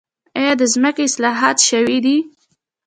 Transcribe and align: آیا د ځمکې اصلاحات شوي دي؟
آیا 0.39 0.53
د 0.61 0.63
ځمکې 0.73 1.01
اصلاحات 1.07 1.57
شوي 1.69 1.97
دي؟ 2.05 2.17